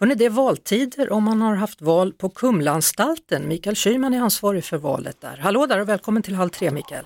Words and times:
Hörrni, 0.00 0.14
det 0.14 0.24
är 0.24 0.30
valtider 0.30 1.12
om 1.12 1.24
man 1.24 1.42
har 1.42 1.54
haft 1.54 1.82
val 1.82 2.12
på 2.12 2.28
Kumlaanstalten. 2.28 3.48
Mikael 3.48 3.76
Schyman 3.76 4.14
är 4.14 4.20
ansvarig 4.20 4.64
för 4.64 4.78
valet 4.78 5.20
där. 5.20 5.36
Hallå 5.40 5.66
där 5.66 5.80
och 5.80 5.88
välkommen 5.88 6.22
till 6.22 6.34
Halv 6.34 6.48
tre 6.48 6.70
Mikael. 6.70 7.04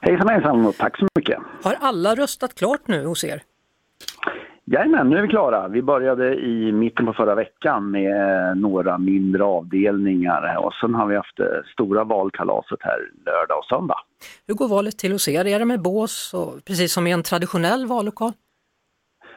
Hejsan 0.00 0.28
hejsan 0.28 0.66
och 0.66 0.76
tack 0.76 0.98
så 0.98 1.06
mycket. 1.14 1.38
Har 1.62 1.76
alla 1.80 2.14
röstat 2.14 2.54
klart 2.54 2.80
nu 2.86 3.06
hos 3.06 3.24
er? 3.24 3.42
Jajamän, 4.64 5.10
nu 5.10 5.16
är 5.16 5.22
vi 5.22 5.28
klara. 5.28 5.68
Vi 5.68 5.82
började 5.82 6.34
i 6.34 6.72
mitten 6.72 7.06
på 7.06 7.12
förra 7.12 7.34
veckan 7.34 7.90
med 7.90 8.56
några 8.56 8.98
mindre 8.98 9.44
avdelningar 9.44 10.56
och 10.64 10.72
sen 10.74 10.94
har 10.94 11.06
vi 11.06 11.16
haft 11.16 11.36
det 11.36 11.62
stora 11.72 12.04
valkalaset 12.04 12.78
här 12.80 12.98
lördag 13.26 13.58
och 13.58 13.64
söndag. 13.64 13.98
Hur 14.46 14.54
går 14.54 14.68
valet 14.68 14.98
till 14.98 15.12
hos 15.12 15.28
er? 15.28 15.46
Är 15.46 15.58
det 15.58 15.64
med 15.64 15.82
bås, 15.82 16.34
och, 16.34 16.64
precis 16.64 16.92
som 16.92 17.06
i 17.06 17.12
en 17.12 17.22
traditionell 17.22 17.86
vallokal? 17.86 18.32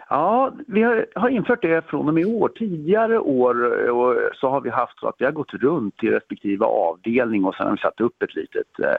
Ja, 0.10 0.54
vi 0.68 0.84
har, 0.84 1.06
har 1.16 1.30
infört 1.30 1.62
det 1.62 1.86
från 1.86 2.08
och 2.08 2.14
med 2.14 2.22
i 2.22 2.26
år. 2.26 2.50
Tidigare 2.50 3.20
år 3.20 3.86
eh, 3.86 3.90
och 3.90 4.16
så 4.36 4.50
har 4.50 4.62
vi 4.62 4.70
haft 4.70 5.00
så 5.00 5.08
att 5.08 5.16
vi 5.18 5.26
har 5.26 5.32
gått 5.32 5.54
runt 5.54 5.98
till 5.98 6.12
respektive 6.12 6.66
avdelning 6.66 7.46
och 7.46 7.56
sen 7.56 7.66
har 7.66 7.74
vi 7.74 7.82
satt 7.82 8.02
upp 8.02 8.24
ett 8.24 8.36
litet 8.36 8.80
eh, 8.80 8.96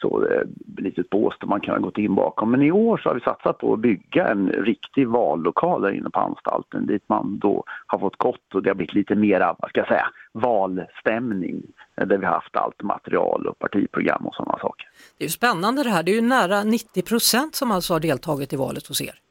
så, 0.00 0.26
eh, 0.26 0.42
litet 0.76 1.10
bås 1.10 1.34
där 1.40 1.46
man 1.46 1.60
kan 1.60 1.74
ha 1.74 1.80
gått 1.80 1.98
in 1.98 2.14
bakom. 2.14 2.50
Men 2.50 2.62
i 2.62 2.72
år 2.72 2.98
så 2.98 3.08
har 3.08 3.14
vi 3.14 3.20
satsat 3.20 3.58
på 3.58 3.72
att 3.72 3.78
bygga 3.78 4.28
en 4.28 4.48
riktig 4.48 5.08
vallokal 5.08 5.82
där 5.82 5.90
inne 5.90 6.10
på 6.10 6.20
anstalten 6.20 6.86
dit 6.86 7.02
man 7.06 7.38
då 7.38 7.64
har 7.86 7.98
fått 7.98 8.16
gått 8.16 8.54
och 8.54 8.62
det 8.62 8.70
har 8.70 8.74
blivit 8.74 8.94
lite 8.94 9.14
mera, 9.14 9.56
vad 9.58 9.70
ska 9.70 9.80
jag 9.80 9.88
säga, 9.88 10.06
valstämning 10.32 11.62
där 11.96 12.18
vi 12.18 12.26
har 12.26 12.32
haft 12.32 12.56
allt 12.56 12.82
material 12.82 13.46
och 13.46 13.58
partiprogram 13.58 14.26
och 14.26 14.34
sådana 14.34 14.58
saker. 14.58 14.88
Det 15.18 15.24
är 15.24 15.26
ju 15.26 15.30
spännande 15.30 15.82
det 15.82 15.90
här, 15.90 16.02
det 16.02 16.10
är 16.10 16.14
ju 16.14 16.20
nära 16.20 16.62
90 16.62 17.02
procent 17.02 17.54
som 17.54 17.70
alltså 17.70 17.92
har 17.92 18.00
deltagit 18.00 18.52
i 18.52 18.56
valet 18.56 18.86
hos 18.86 19.00
er. 19.02 19.23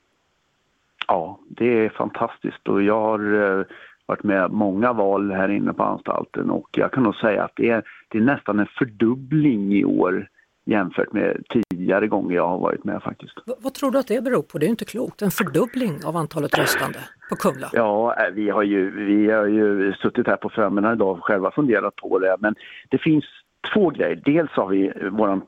Ja, 1.08 1.40
det 1.48 1.86
är 1.86 1.90
fantastiskt 1.90 2.68
och 2.68 2.84
jag 2.84 3.02
har 3.02 3.60
eh, 3.60 3.66
varit 4.06 4.24
med 4.24 4.52
många 4.52 4.94
val 4.94 5.32
här 5.32 5.50
inne 5.50 5.74
på 5.74 5.84
anstalten 5.84 6.50
och 6.50 6.70
jag 6.72 6.92
kan 6.92 7.04
nog 7.04 7.16
säga 7.16 7.44
att 7.44 7.54
det 7.56 7.70
är, 7.70 7.84
det 8.10 8.18
är 8.18 8.22
nästan 8.22 8.60
en 8.60 8.68
fördubbling 8.78 9.74
i 9.74 9.86
år 9.86 10.28
jämfört 10.66 11.14
med 11.14 11.44
tidigare 11.50 12.08
gånger 12.08 12.36
jag 12.36 12.48
har 12.48 12.60
varit 12.60 12.84
med 12.84 13.04
faktiskt. 13.04 13.38
V 13.46 13.54
vad 13.60 13.74
tror 13.74 13.92
du 13.92 14.00
att 14.00 14.08
det 14.08 14.24
beror 14.24 14.42
på? 14.42 14.58
Det 14.58 14.64
är 14.66 14.68
ju 14.68 14.72
inte 14.72 14.86
klokt, 14.86 15.22
en 15.22 15.32
fördubbling 15.32 16.06
av 16.06 16.18
antalet 16.18 16.58
röstande 16.58 17.00
på 17.30 17.36
Kumla. 17.36 17.70
Ja, 17.74 18.16
eh, 18.16 18.34
vi 18.34 18.50
har 18.50 18.64
ju, 18.64 19.06
vi 19.06 19.32
har 19.32 19.46
ju 19.46 19.94
suttit 19.94 20.28
här 20.28 20.36
på 20.36 20.50
förmiddagen 20.50 20.96
idag 20.96 21.18
och 21.18 21.24
själva 21.24 21.52
funderat 21.52 21.96
på 21.96 22.20
det 22.20 22.36
men 22.40 22.56
det 22.90 22.98
finns 22.98 23.26
två 23.74 23.90
grejer. 23.90 24.22
Dels 24.26 24.52
har 24.52 24.68
vi, 24.68 24.92
vår 25.12 25.42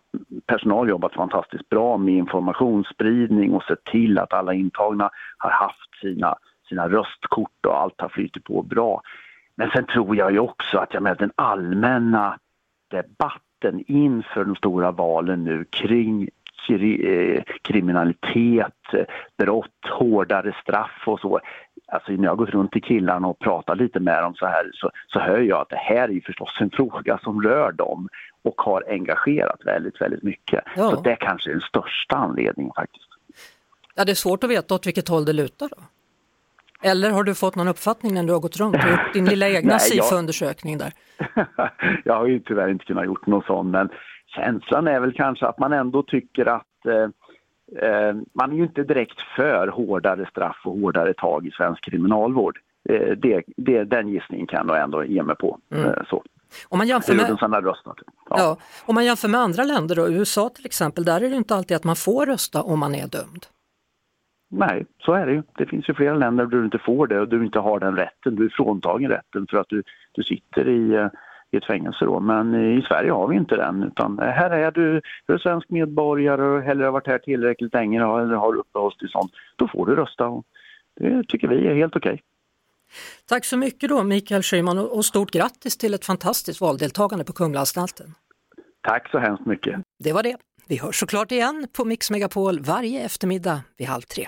personal 0.48 0.90
jobbat 0.90 1.14
fantastiskt 1.14 1.70
bra 1.70 1.98
med 1.98 2.14
informationsspridning 2.14 3.54
och 3.54 3.64
sett 3.64 3.84
till 3.84 4.20
att 4.20 4.34
alla 4.34 4.54
intagna 4.54 5.10
har 5.38 5.50
haft 5.50 6.00
sina, 6.02 6.36
sina 6.70 6.90
röstkort 6.90 7.66
och 7.68 7.82
allt 7.82 8.02
har 8.02 8.10
flyttat 8.10 8.44
på 8.44 8.62
bra. 8.62 9.02
Men 9.56 9.70
sen 9.70 9.86
tror 9.86 10.16
jag 10.16 10.32
ju 10.32 10.40
också 10.40 10.78
att 10.78 10.94
jag 10.94 11.04
med 11.04 11.18
den 11.18 11.32
allmänna 11.36 12.40
debatten 12.92 13.84
inför 13.88 14.46
de 14.46 14.56
stora 14.56 14.92
valen 14.92 15.44
nu 15.44 15.66
kring 15.70 16.30
kri 16.68 17.36
eh, 17.36 17.44
kriminalitet, 17.62 18.82
brott, 19.38 19.86
hårdare 19.90 20.56
straff 20.62 21.04
och 21.06 21.20
så. 21.20 21.40
Alltså 21.88 22.12
när 22.12 22.24
jag 22.24 22.32
har 22.32 22.36
gått 22.36 22.50
runt 22.50 22.72
till 22.72 22.84
killarna 22.84 23.28
och 23.28 23.40
pratat 23.40 23.78
lite 23.78 24.00
med 24.00 24.24
dem 24.24 24.36
så 24.36 24.46
här 24.46 24.72
så, 24.74 24.92
så 25.08 25.20
hör 25.20 25.40
jag 25.40 25.62
att 25.62 25.70
det 25.70 25.76
här 25.76 26.04
är 26.10 26.14
ju 26.14 26.22
förstås 26.22 26.58
en 26.60 26.70
fråga 26.70 27.20
som 27.24 27.42
rör 27.42 27.72
dem 27.72 28.10
och 28.44 28.62
har 28.62 28.84
engagerat 28.90 29.60
väldigt, 29.66 30.02
väldigt 30.02 30.24
mycket. 30.24 30.64
Ja. 30.76 30.92
Så 30.92 31.02
det 31.02 31.16
kanske 31.16 31.50
är 31.50 31.52
den 31.52 31.62
största 31.62 32.16
anledningen 32.16 32.74
faktiskt. 32.76 33.10
Ja, 33.96 34.06
det 34.06 34.12
är 34.12 34.16
svårt 34.16 34.44
att 34.44 34.50
veta 34.50 34.76
åt 34.76 34.88
vilket 34.88 35.08
håll 35.08 35.26
det 35.26 35.34
lutar 35.34 35.70
då. 35.78 35.84
Eller 36.82 37.12
har 37.12 37.24
du 37.24 37.36
fått 37.36 37.56
någon 37.56 37.68
uppfattning 37.68 38.14
när 38.14 38.24
du 38.24 38.34
har 38.34 38.40
gått 38.40 38.58
runt 38.58 38.76
och 38.76 38.90
gjort 38.90 39.14
din 39.14 39.26
lilla 39.26 39.50
egna 39.58 39.80
SIFO-undersökning 39.80 40.78
där? 40.78 40.94
jag 42.04 42.14
har 42.14 42.28
ju 42.28 42.40
tyvärr 42.40 42.70
inte 42.70 42.86
kunnat 42.86 43.06
gjort 43.06 43.28
någon 43.28 43.44
sån 43.44 43.72
men 43.72 43.90
känslan 44.28 44.88
är 44.88 45.00
väl 45.00 45.14
kanske 45.14 45.48
att 45.48 45.60
man 45.60 45.74
ändå 45.74 46.04
tycker 46.04 46.46
att 46.46 46.86
eh, 46.86 47.10
man 48.34 48.52
är 48.52 48.56
ju 48.56 48.64
inte 48.64 48.84
direkt 48.84 49.20
för 49.36 49.68
hårdare 49.68 50.26
straff 50.30 50.58
och 50.64 50.80
hårdare 50.80 51.14
tag 51.14 51.48
i 51.48 51.52
svensk 51.52 51.84
kriminalvård. 51.84 52.60
Eh, 52.90 53.12
det, 53.18 53.44
det, 53.58 53.84
den 53.84 54.08
gissningen 54.08 54.48
kan 54.48 54.68
jag 54.68 54.84
ändå 54.84 55.04
ge 55.04 55.24
mig 55.24 55.36
på. 55.36 55.60
Eh, 55.76 56.04
så. 56.10 56.24
Om 56.70 56.78
man 56.78 56.88
jämför 56.88 57.14
med. 57.14 57.38
Ja. 58.30 58.36
ja, 58.38 58.58
om 58.86 58.96
man 58.96 59.06
jämför 59.06 59.28
med 59.28 59.42
andra 59.42 59.64
länder 59.64 59.96
då, 59.96 60.10
USA 60.10 60.50
till 60.50 60.66
exempel, 60.66 61.06
där 61.06 61.22
är 61.22 61.30
det 61.30 61.36
inte 61.36 61.56
alltid 61.56 61.78
att 61.78 61.84
man 61.84 61.96
får 61.96 62.26
rösta 62.26 62.62
om 62.62 62.80
man 62.80 62.96
är 62.96 63.08
dömd. 63.08 63.46
Nej, 64.50 64.86
så 65.00 65.14
är 65.14 65.26
det 65.26 65.32
ju. 65.34 65.44
Det 65.58 65.66
finns 65.66 65.90
ju 65.90 65.94
flera 65.94 66.16
länder 66.16 66.46
där 66.46 66.58
du 66.58 66.66
inte 66.66 66.78
får 66.78 67.08
det 67.08 67.20
och 67.20 67.28
du 67.28 67.46
inte 67.46 67.60
har 67.60 67.80
den 67.80 67.96
rätten. 67.96 68.36
Du 68.36 68.46
är 68.46 68.50
fråntagen 68.50 69.10
rätten 69.10 69.48
för 69.50 69.58
att 69.58 69.70
du, 69.70 69.84
du 70.12 70.24
sitter 70.24 70.68
i, 70.68 70.94
eh, 70.94 71.08
i 71.52 71.58
ett 71.58 71.66
fängelse 71.66 72.06
då. 72.06 72.20
Men 72.20 72.78
i 72.78 72.82
Sverige 72.82 73.12
har 73.12 73.28
vi 73.28 73.36
inte 73.36 73.56
den 73.56 73.84
utan 73.84 74.20
här 74.20 74.50
är 74.50 74.72
du, 74.72 75.02
du 75.28 75.34
är 75.34 75.38
svensk 75.38 75.70
medborgare 75.70 76.62
hellre 76.62 76.86
har 76.86 76.92
varit 76.92 77.08
här 77.08 77.18
tillräckligt 77.18 77.74
länge 77.74 77.98
eller 77.98 78.36
har 78.36 78.56
uppehållstillstånd. 78.56 79.30
Då 79.56 79.68
får 79.68 79.86
du 79.86 79.96
rösta 79.96 80.28
och 80.28 80.46
det 81.00 81.24
tycker 81.28 81.48
vi 81.48 81.68
är 81.68 81.76
helt 81.76 81.96
okej. 81.96 82.22
Tack 83.30 83.46
så 83.46 83.58
mycket 83.58 83.90
då 83.90 84.04
Mikael 84.04 84.42
Schyman 84.42 84.78
och 84.78 84.98
och 84.98 85.06
stort 85.06 85.32
grattis 85.32 85.78
till 85.78 85.94
ett 85.94 86.06
fantastiskt 86.06 86.62
valdeltagande 86.62 87.26
på 87.26 87.34
Kumlaanstalten. 87.34 88.08
Tack 88.88 89.10
så 89.10 89.20
hemskt 89.20 89.46
mycket. 89.46 89.82
Det 90.04 90.14
var 90.14 90.24
det. 90.24 90.38
Vi 90.68 90.78
hörs 90.78 91.00
såklart 91.00 91.32
igen 91.32 91.68
på 91.78 91.86
Mix 91.86 92.12
Megapol 92.12 92.60
varje 92.60 93.06
eftermiddag 93.06 93.62
vid 93.78 93.88
halv 93.88 94.02
tre. 94.02 94.28